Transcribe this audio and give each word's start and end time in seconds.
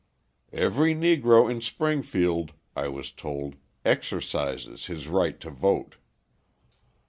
"Every 0.55 0.95
Negro 0.95 1.47
in 1.47 1.61
Springfield," 1.61 2.53
I 2.75 2.87
was 2.87 3.11
told, 3.11 3.57
"exercises 3.85 4.87
his 4.87 5.07
right 5.07 5.39
to 5.41 5.51
vote." 5.51 5.97